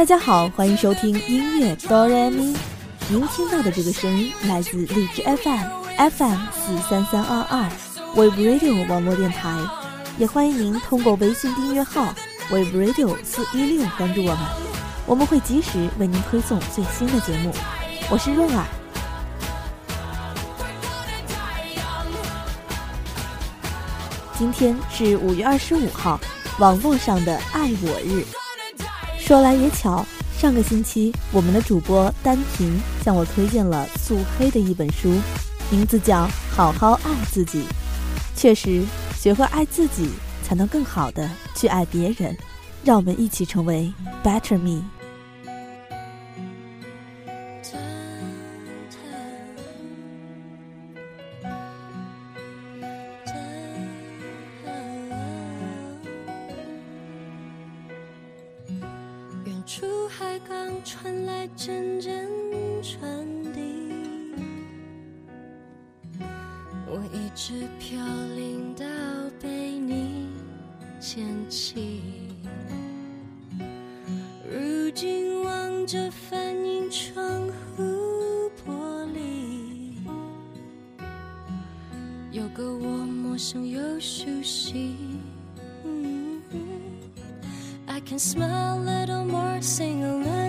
[0.00, 2.56] 大家好，欢迎收听音乐哆来咪。
[3.10, 5.68] 您听到的这个声音来自荔枝 FM
[6.16, 7.68] FM 四三三二二
[8.16, 9.54] Wave Radio 网络电台，
[10.16, 12.14] 也欢迎您通过微信订阅号
[12.50, 14.38] Wave Radio 四一六关注我们，
[15.04, 17.52] 我们会及时为您推送最新的节目。
[18.08, 18.64] 我是润儿。
[24.38, 26.18] 今天是五月二十五号，
[26.58, 28.24] 网络上的爱我日。
[29.30, 30.04] 说来也巧，
[30.36, 35.14] 上个星期我们的主播丹婷向我推荐了素黑的一本书，
[35.70, 37.60] 名字叫《好好爱自己》。
[38.34, 38.82] 确实，
[39.16, 40.10] 学会爱自己，
[40.42, 42.36] 才能更好的去爱别人。
[42.82, 43.92] 让我们一起成为
[44.24, 44.82] Better Me。
[67.34, 67.98] 直飘
[68.34, 68.84] 零到
[69.40, 70.28] 被你
[70.98, 72.02] 捡起。
[74.50, 79.94] 如今望着反映窗户玻璃，
[82.32, 84.96] 有个我陌生又熟悉。
[87.86, 90.39] I can smile a little more, sing a little.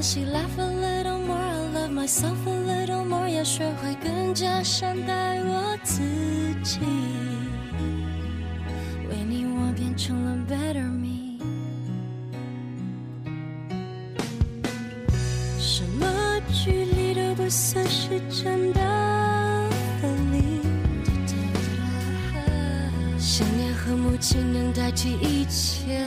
[0.00, 6.00] 练习 laugh a little more, I love myself a little more，要学会更加善待我自
[6.62, 6.80] 己。
[9.10, 11.38] 为你，我变成了 better me。
[15.58, 18.80] 什么距离都不算是真的
[20.00, 20.62] 分离。
[23.18, 26.06] 想念和母亲能代替一切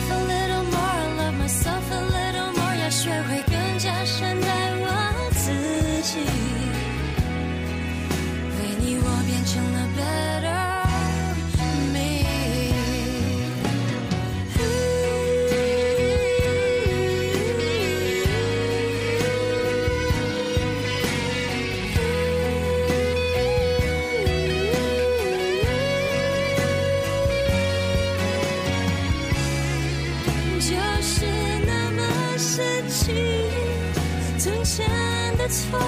[35.47, 35.79] 错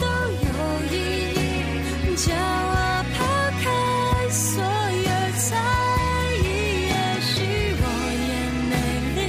[0.00, 0.48] 都有
[0.90, 0.94] 意
[1.34, 1.36] 义，
[2.16, 2.74] 叫我
[3.12, 3.16] 抛
[3.62, 3.64] 开
[4.30, 5.46] 所有猜
[6.42, 6.44] 疑，
[6.88, 7.32] 也许
[7.78, 7.84] 我
[8.18, 8.30] 也
[8.70, 8.72] 美
[9.16, 9.20] 丽，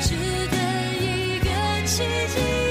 [0.00, 0.06] 值
[0.50, 0.54] 得
[1.00, 1.02] 一
[1.40, 1.46] 个
[1.86, 1.94] 奇
[2.34, 2.65] 迹。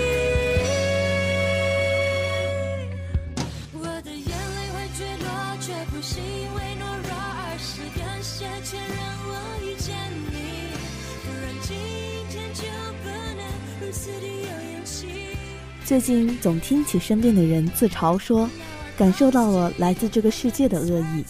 [15.86, 18.50] 最近总听起身边的人自嘲说，
[18.98, 21.24] 感受到了来自这个世界的恶意。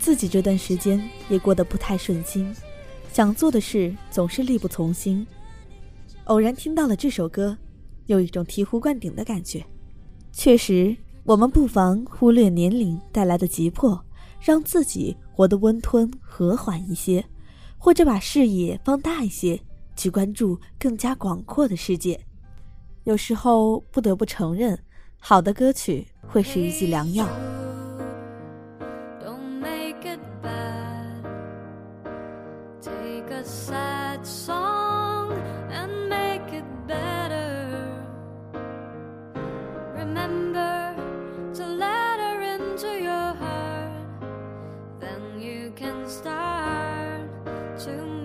[0.00, 2.52] 自己这段时间也过得不太顺心，
[3.12, 5.24] 想做的事总是力不从心。
[6.24, 7.56] 偶然听到了这首歌，
[8.06, 9.64] 有一种醍醐灌顶的感觉。
[10.32, 14.04] 确实，我们不妨忽略年龄带来的急迫，
[14.40, 17.24] 让自己活得温吞和缓一些，
[17.78, 19.60] 或者把视野放大一些，
[19.94, 22.18] 去关注更加广阔的世界。
[23.04, 24.78] 有时候不得不承认
[25.18, 27.28] 好的歌曲会是一剂良药。
[46.08, 47.28] Start
[47.84, 48.17] to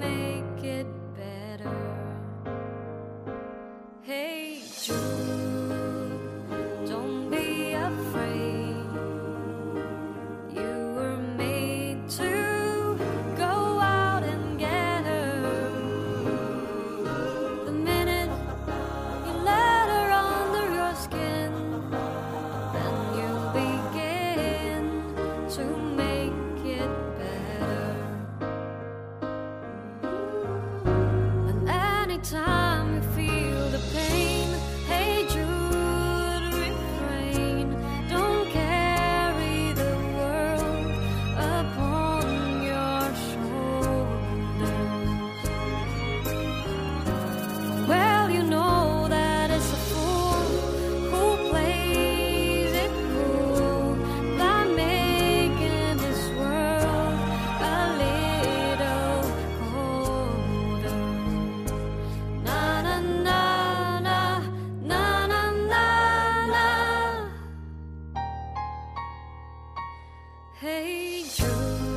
[70.64, 71.93] Hey, you.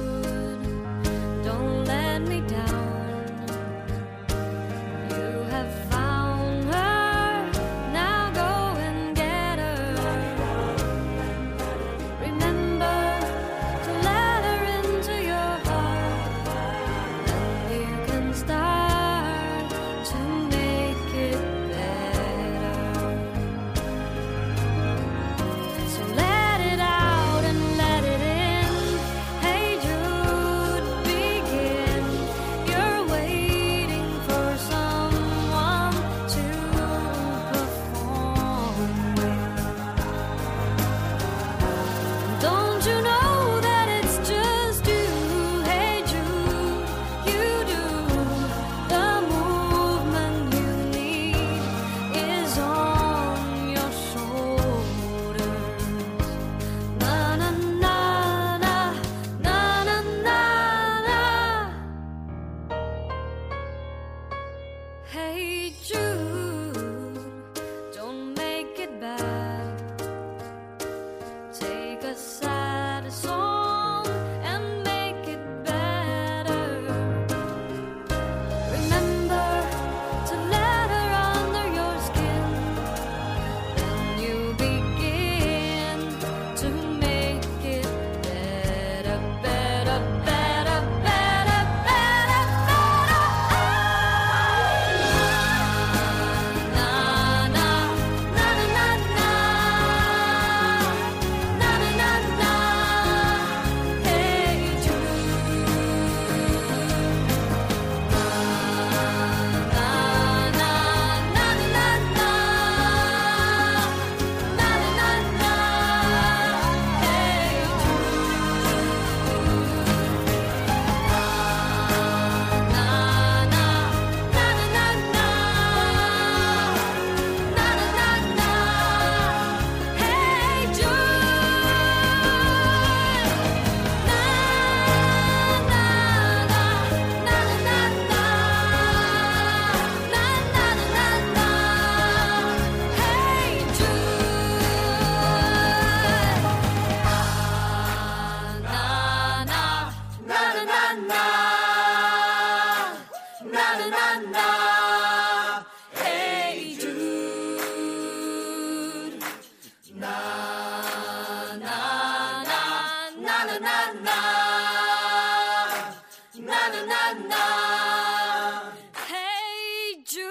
[166.87, 168.73] Na na na na.
[168.95, 170.23] Hey Jude.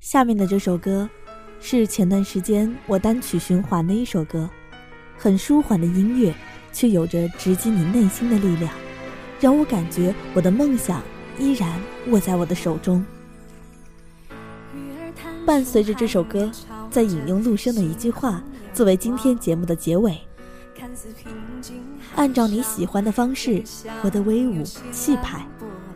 [0.00, 1.08] 下面的这首歌
[1.60, 4.50] 是前段时间我单曲循环的一首歌，
[5.16, 6.34] 很舒缓的音乐，
[6.72, 8.74] 却有着直击你内心的力量，
[9.38, 11.00] 让我感觉我的梦想
[11.38, 13.06] 依然握在我的手中。
[15.46, 16.50] 伴随着这首歌，
[16.90, 18.42] 在引用陆生的一句话
[18.74, 20.20] 作为今天节目的结尾：
[22.14, 23.62] 按照你喜欢的方式
[24.00, 25.46] 活得威武气派，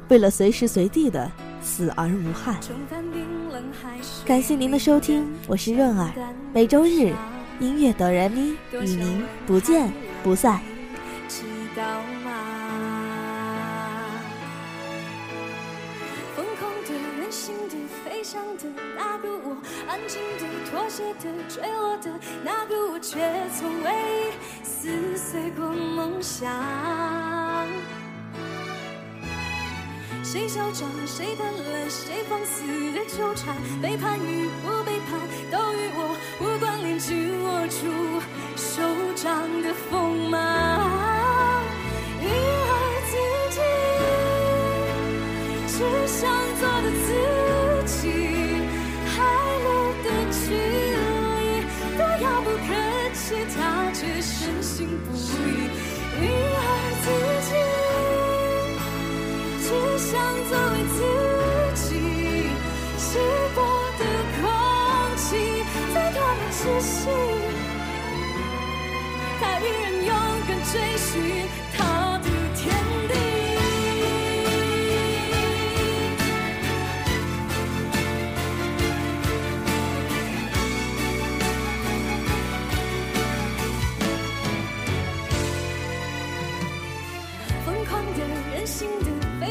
[0.08, 2.56] 为了随时随地的死而无憾。
[4.24, 6.12] 感谢您的收听，我是润儿，
[6.52, 7.12] 每周日
[7.60, 10.60] 音乐哆来咪与您不见不散。
[11.28, 11.44] 知
[11.76, 11.82] 道
[12.24, 12.32] 吗？
[16.34, 17.54] 疯狂的、任性
[18.26, 18.64] 想、的
[18.96, 19.56] 那个我，
[19.86, 22.10] 安静的、妥协的、坠落的
[22.42, 23.20] 那个我，却
[23.56, 24.32] 从未
[24.64, 26.50] 撕碎过梦想。
[30.24, 34.95] 谁嚣张，谁贪婪，谁放肆的纠缠，背叛与不被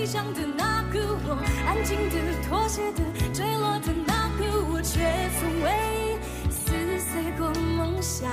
[0.05, 1.35] 想的那个我，
[1.65, 2.15] 安静的、
[2.47, 3.01] 妥协的、
[3.33, 4.99] 坠落的那个我，却
[5.39, 6.19] 从未
[6.51, 8.29] 撕碎过梦想。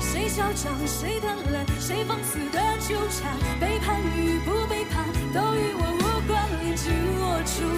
[0.00, 6.48] 谁嚣张，谁贪婪，谁放肆的纠缠，背叛与不背叛，都与我无关。
[6.76, 7.77] 紧握住。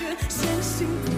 [0.00, 1.09] 却相信。